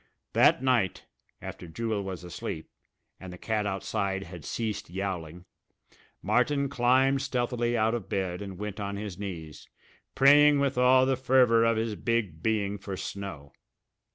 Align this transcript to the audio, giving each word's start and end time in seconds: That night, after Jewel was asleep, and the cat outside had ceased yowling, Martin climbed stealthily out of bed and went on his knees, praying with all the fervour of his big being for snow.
That 0.33 0.63
night, 0.63 1.05
after 1.43 1.67
Jewel 1.67 2.01
was 2.03 2.23
asleep, 2.23 2.67
and 3.19 3.31
the 3.31 3.37
cat 3.37 3.67
outside 3.67 4.23
had 4.23 4.43
ceased 4.43 4.89
yowling, 4.89 5.45
Martin 6.23 6.69
climbed 6.69 7.21
stealthily 7.21 7.77
out 7.77 7.93
of 7.93 8.09
bed 8.09 8.41
and 8.41 8.57
went 8.57 8.79
on 8.79 8.95
his 8.95 9.19
knees, 9.19 9.69
praying 10.15 10.59
with 10.59 10.75
all 10.75 11.05
the 11.05 11.15
fervour 11.15 11.63
of 11.63 11.77
his 11.77 11.93
big 11.93 12.41
being 12.41 12.79
for 12.79 12.97
snow. 12.97 13.53